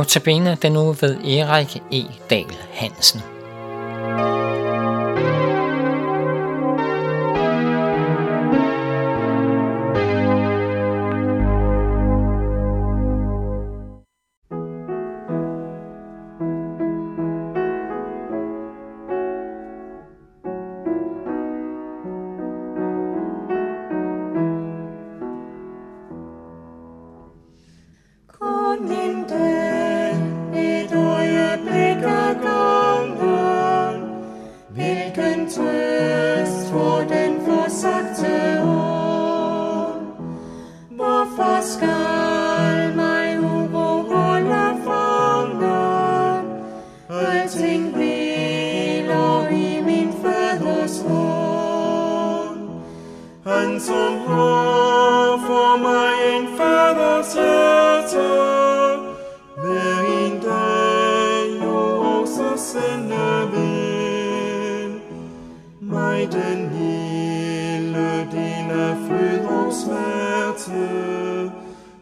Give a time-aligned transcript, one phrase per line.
[0.00, 2.02] Notabene den nu ved Erik E.
[2.30, 3.39] Dahl Hansen.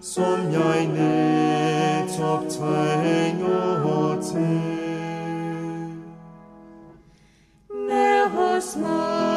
[0.00, 4.60] Som jeg netop trænger til.
[7.88, 9.27] Nær hos mig,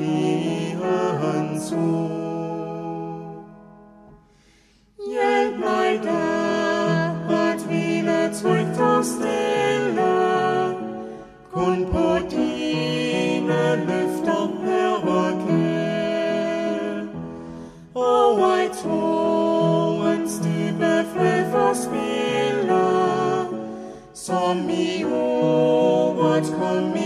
[0.00, 0.90] løftet zu.
[1.20, 2.20] hans ord.
[5.12, 6.40] Hjælp mig da
[7.34, 10.12] at hvile trygt og stille,
[11.52, 17.04] kun på dine løfter, Herre kær.
[17.94, 22.84] Og ej troens dybe fred forspille,
[24.14, 26.99] som i ordet kom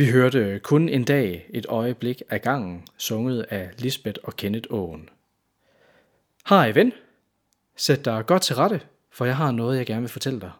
[0.00, 5.08] Vi hørte kun en dag et øjeblik af gangen, sunget af Lisbeth og Kenneth Åen.
[6.48, 6.92] Hej ven,
[7.76, 8.80] sæt dig godt til rette,
[9.10, 10.50] for jeg har noget, jeg gerne vil fortælle dig.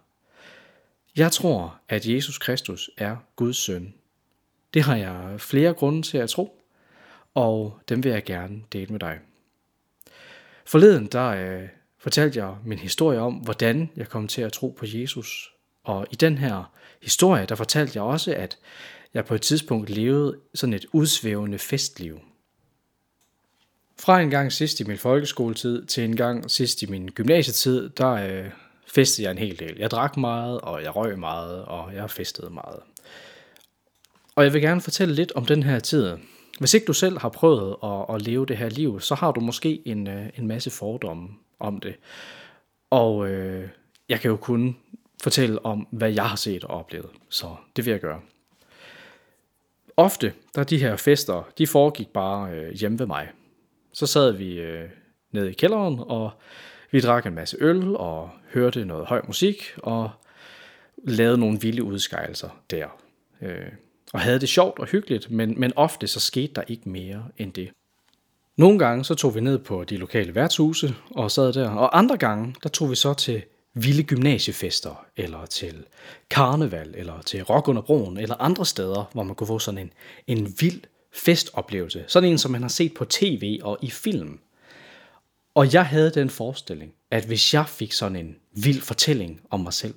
[1.17, 3.95] Jeg tror, at Jesus Kristus er Guds søn.
[4.75, 6.63] Det har jeg flere grunde til at tro,
[7.35, 9.19] og dem vil jeg gerne dele med dig.
[10.65, 11.69] Forleden der øh,
[11.99, 15.53] fortalte jeg min historie om, hvordan jeg kom til at tro på Jesus.
[15.85, 16.73] Og i den her
[17.03, 18.59] historie, der fortalte jeg også, at
[19.15, 22.21] jeg på et tidspunkt levede sådan et udsvævende festliv.
[23.99, 28.11] Fra en gang sidst i min folkeskoletid til en gang sidst i min gymnasietid, der
[28.11, 28.51] øh,
[28.87, 29.77] festede jeg en hel del.
[29.79, 32.81] Jeg drak meget, og jeg røg meget, og jeg festede meget.
[34.35, 36.17] Og jeg vil gerne fortælle lidt om den her tid.
[36.59, 39.41] Hvis ikke du selv har prøvet at, at leve det her liv, så har du
[39.41, 41.29] måske en, øh, en masse fordomme
[41.59, 41.95] om det.
[42.91, 43.69] Og øh,
[44.09, 44.77] jeg kan jo kun
[45.23, 47.11] fortælle om, hvad jeg har set og oplevet.
[47.29, 48.21] Så det vil jeg gøre.
[50.01, 53.29] Ofte, der de her fester, de foregik bare øh, hjemme ved mig.
[53.93, 54.89] Så sad vi øh,
[55.33, 56.31] nede i kælderen, og
[56.91, 60.11] vi drak en masse øl og hørte noget høj musik og
[61.05, 62.87] lavede nogle vilde udskejelser der.
[63.43, 63.73] Øh,
[64.13, 67.53] og havde det sjovt og hyggeligt, men, men ofte så skete der ikke mere end
[67.53, 67.71] det.
[68.57, 72.17] Nogle gange så tog vi ned på de lokale værtshuse og sad der, og andre
[72.17, 73.43] gange der tog vi så til
[73.75, 75.85] vilde gymnasiefester, eller til
[76.31, 79.93] karneval, eller til rock under broen, eller andre steder, hvor man kunne få sådan en,
[80.27, 80.81] en vild
[81.13, 82.05] festoplevelse.
[82.07, 84.41] Sådan en, som man har set på tv og i film.
[85.55, 89.73] Og jeg havde den forestilling, at hvis jeg fik sådan en vild fortælling om mig
[89.73, 89.95] selv,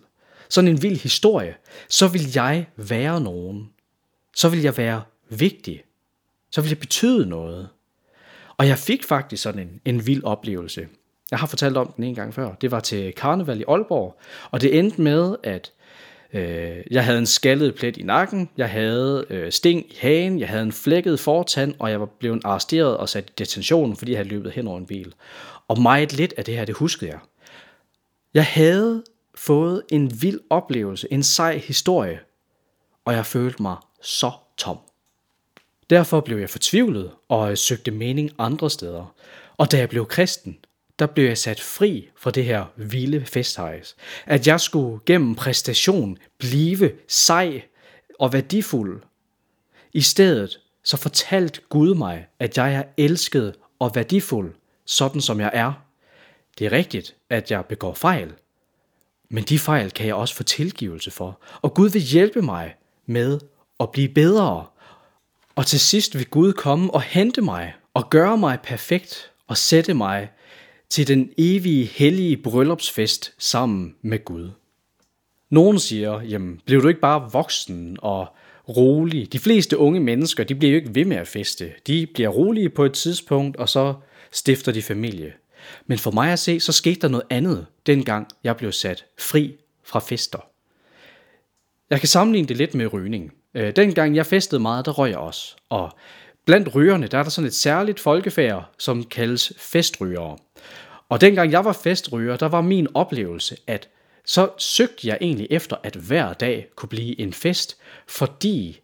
[0.50, 1.56] sådan en vild historie,
[1.90, 3.70] så vil jeg være nogen.
[4.36, 5.84] Så vil jeg være vigtig.
[6.52, 7.70] Så vil jeg betyde noget.
[8.58, 10.88] Og jeg fik faktisk sådan en, en vild oplevelse.
[11.34, 12.54] Jeg har fortalt om den en gang før.
[12.62, 14.20] Det var til karneval i Aalborg,
[14.52, 15.72] og det endte med, at
[16.34, 20.50] øh, jeg havde en skaldet plet i nakken, jeg havde øh, sting i hagen, jeg
[20.50, 24.20] havde en flækket fortand, og jeg var blevet arresteret og sat i detention, fordi jeg
[24.20, 25.14] havde løbet hen over en bil.
[25.68, 27.20] Og meget lidt af det her, det huskede jeg.
[28.34, 29.04] Jeg havde
[29.36, 32.20] fået en vild oplevelse, en sej historie,
[33.06, 34.78] og jeg følte mig så tom.
[35.90, 39.16] Derfor blev jeg fortvivlet og søgte mening andre steder.
[39.58, 40.58] Og da jeg blev kristen,
[41.00, 43.96] der blev jeg sat fri fra det her vilde festhejs.
[44.26, 47.64] At jeg skulle gennem præstation blive sej
[48.20, 49.02] og værdifuld.
[49.94, 54.54] I stedet så fortalte Gud mig, at jeg er elsket og værdifuld,
[54.86, 55.74] sådan som jeg er.
[56.60, 58.34] Det er rigtigt, at jeg begår fejl,
[59.30, 61.40] men de fejl kan jeg også få tilgivelse for.
[61.62, 62.76] Og Gud vil hjælpe mig
[63.06, 63.40] med
[63.80, 64.66] at blive bedre.
[65.56, 69.94] Og til sidst vil Gud komme og hente mig og gøre mig perfekt og sætte
[69.94, 70.30] mig
[70.94, 74.50] til den evige hellige bryllupsfest sammen med Gud.
[75.50, 78.28] Nogen siger, jamen, blev du ikke bare voksen og
[78.68, 79.34] rolig?
[79.34, 81.72] De fleste unge mennesker, de bliver jo ikke ved med at feste.
[81.88, 83.94] De bliver rolige på et tidspunkt, og så
[84.32, 85.34] stifter de familie.
[85.86, 89.56] Men for mig at se, så skete der noget andet, dengang jeg blev sat fri
[89.84, 90.40] fra fester.
[91.90, 93.34] Jeg kan sammenligne det lidt med rygning.
[93.54, 95.56] Øh, dengang jeg festede meget, der røg jeg også.
[95.70, 95.92] Og
[96.46, 100.38] blandt rygerne, der er der sådan et særligt folkefærd, som kaldes festrygere.
[101.10, 103.90] Og dengang jeg var festryger, der var min oplevelse, at
[104.26, 107.78] så søgte jeg egentlig efter, at hver dag kunne blive en fest,
[108.08, 108.80] fordi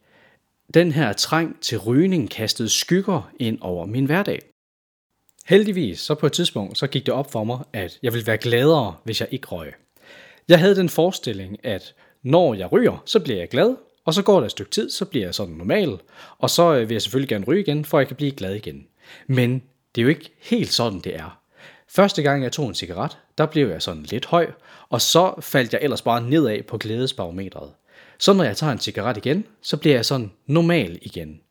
[0.73, 4.39] den her trang til rygning kastede skygger ind over min hverdag.
[5.45, 8.37] Heldigvis, så på et tidspunkt, så gik det op for mig, at jeg ville være
[8.37, 9.73] gladere, hvis jeg ikke røg.
[10.47, 13.75] Jeg havde den forestilling, at når jeg ryger, så bliver jeg glad,
[14.05, 15.97] og så går der et stykke tid, så bliver jeg sådan normal,
[16.37, 18.87] og så øh, vil jeg selvfølgelig gerne ryge igen, for jeg kan blive glad igen.
[19.27, 19.63] Men
[19.95, 21.41] det er jo ikke helt sådan, det er.
[21.89, 24.51] Første gang jeg tog en cigaret, der blev jeg sådan lidt høj,
[24.89, 27.71] og så faldt jeg ellers bare nedad på glædesbarometret.
[28.17, 31.41] Så når jeg tager en cigaret igen, så bliver jeg sådan normal igen.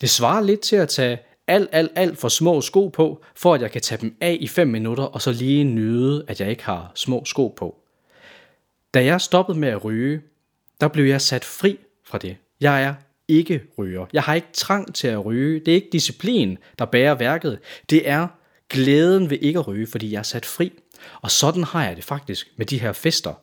[0.00, 3.62] Det svarer lidt til at tage alt, alt, alt for små sko på, for at
[3.62, 6.64] jeg kan tage dem af i 5 minutter, og så lige nyde, at jeg ikke
[6.64, 7.76] har små sko på.
[8.94, 10.22] Da jeg stoppede med at ryge,
[10.80, 12.36] der blev jeg sat fri fra det.
[12.60, 12.94] Jeg er
[13.28, 14.06] ikke ryger.
[14.12, 15.60] Jeg har ikke trang til at ryge.
[15.60, 17.58] Det er ikke disciplin, der bærer værket.
[17.90, 18.26] Det er
[18.70, 20.72] glæden ved ikke at ryge, fordi jeg er sat fri.
[21.22, 23.34] Og sådan har jeg det faktisk med de her fester.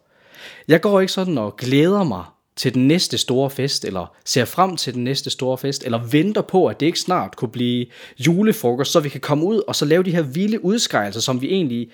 [0.68, 2.24] Jeg går ikke sådan og glæder mig
[2.56, 6.42] til den næste store fest, eller ser frem til den næste store fest, eller venter
[6.42, 7.86] på, at det ikke snart kunne blive
[8.20, 11.48] julefrokost, så vi kan komme ud og så lave de her vilde udskejelser, som vi
[11.48, 11.92] egentlig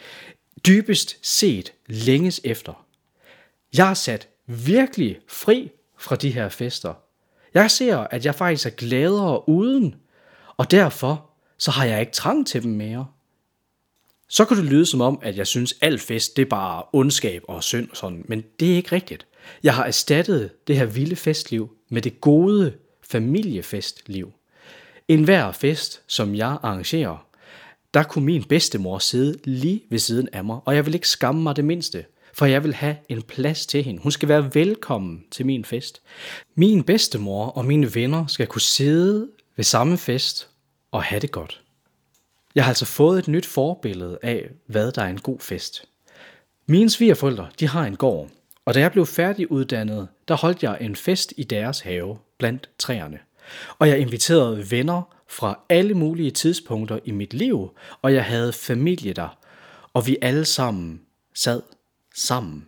[0.67, 2.85] dybest set længes efter.
[3.77, 6.93] Jeg er sat virkelig fri fra de her fester.
[7.53, 9.95] Jeg ser, at jeg faktisk er gladere uden,
[10.57, 13.05] og derfor så har jeg ikke trang til dem mere.
[14.33, 17.43] Så kan det lyde som om, at jeg synes, al fest det er bare ondskab
[17.47, 19.25] og synd og sådan, men det er ikke rigtigt.
[19.63, 24.31] Jeg har erstattet det her vilde festliv med det gode familiefestliv.
[25.07, 27.27] En hver fest, som jeg arrangerer,
[27.93, 31.43] der kunne min bedstemor sidde lige ved siden af mig, og jeg vil ikke skamme
[31.43, 34.01] mig det mindste, for jeg vil have en plads til hende.
[34.01, 36.01] Hun skal være velkommen til min fest.
[36.55, 40.47] Min bedstemor og mine venner skal kunne sidde ved samme fest
[40.91, 41.62] og have det godt.
[42.55, 45.85] Jeg har altså fået et nyt forbillede af, hvad der er en god fest.
[46.65, 48.29] Mine svigerforældre, de har en gård,
[48.65, 53.19] og da jeg blev færdiguddannet, der holdt jeg en fest i deres have blandt træerne.
[53.79, 57.69] Og jeg inviterede venner fra alle mulige tidspunkter i mit liv,
[58.01, 59.37] og jeg havde familie der,
[59.93, 61.01] og vi alle sammen
[61.35, 61.61] sad
[62.15, 62.67] sammen.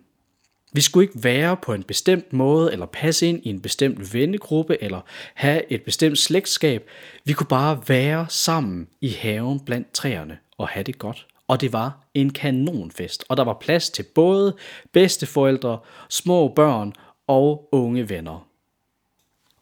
[0.76, 4.84] Vi skulle ikke være på en bestemt måde, eller passe ind i en bestemt vennegruppe,
[4.84, 5.02] eller
[5.34, 6.90] have et bestemt slægtskab.
[7.26, 11.28] Vi kunne bare være sammen i haven blandt træerne og have det godt.
[11.48, 14.56] Og det var en kanonfest, og der var plads til både
[14.92, 15.80] bedsteforældre,
[16.10, 16.94] små børn
[17.28, 18.48] og unge venner.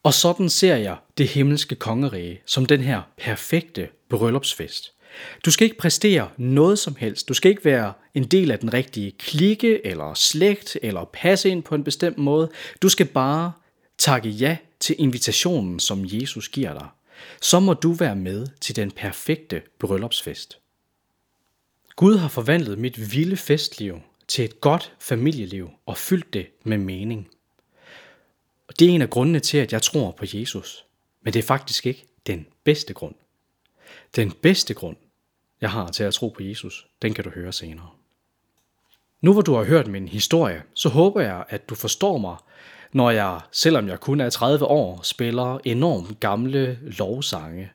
[0.02, 4.93] Og sådan ser jeg det himmelske kongerige som den her perfekte bryllupsfest.
[5.44, 7.28] Du skal ikke præstere noget som helst.
[7.28, 11.62] Du skal ikke være en del af den rigtige klikke eller slægt eller passe ind
[11.62, 12.50] på en bestemt måde.
[12.82, 13.52] Du skal bare
[13.98, 16.88] takke ja til invitationen, som Jesus giver dig.
[17.40, 20.58] Så må du være med til den perfekte bryllupsfest.
[21.96, 27.28] Gud har forvandlet mit vilde festliv til et godt familieliv og fyldt det med mening.
[28.68, 30.84] Og det er en af grundene til, at jeg tror på Jesus.
[31.22, 33.14] Men det er faktisk ikke den bedste grund.
[34.16, 34.96] Den bedste grund,
[35.64, 37.88] jeg har til at tro på Jesus, den kan du høre senere.
[39.20, 42.36] Nu hvor du har hørt min historie, så håber jeg, at du forstår mig,
[42.92, 47.72] når jeg, selvom jeg kun er 30 år, spiller enormt gamle lovsange.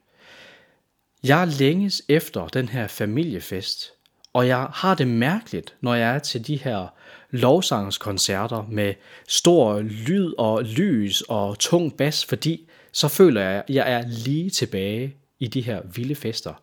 [1.24, 3.94] Jeg længes efter den her familiefest,
[4.34, 6.88] Og jeg har det mærkeligt, når jeg er til de her
[7.32, 8.94] lovsangskoncerter med
[9.28, 14.50] stor lyd og lys og tung bas, fordi så føler jeg, at jeg er lige
[14.50, 16.54] tilbage i de her vilde fester.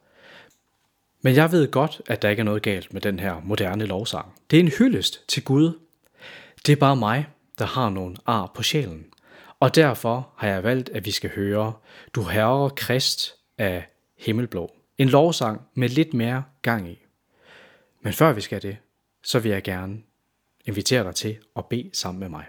[1.26, 4.34] Men jeg ved godt, at der ikke er noget galt med den her moderne lovsang.
[4.50, 5.78] Det er en hyldest til Gud.
[6.66, 7.26] Det er bare mig,
[7.58, 9.06] der har nogle ar på sjælen.
[9.60, 11.72] Og derfor har jeg valgt, at vi skal høre
[12.14, 14.72] Du Herre Krist af Himmelblå.
[14.98, 16.98] En lovsang med lidt mere gang i.
[18.00, 18.76] Men før vi skal det,
[19.22, 19.98] så vil jeg gerne
[20.64, 22.44] invitere dig til at bede sammen med mig.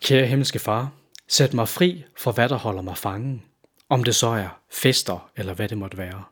[0.00, 0.92] Kære himmelske far,
[1.28, 3.42] sæt mig fri for hvad der holder mig fangen,
[3.88, 6.24] om det så er fester eller hvad det måtte være,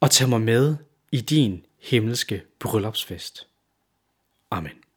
[0.00, 0.76] og tag mig med
[1.12, 3.46] i din himmelske bryllupsfest.
[4.50, 4.89] Amen.